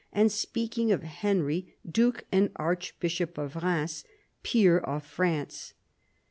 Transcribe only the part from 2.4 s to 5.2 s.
archbishop of Bheims, peer of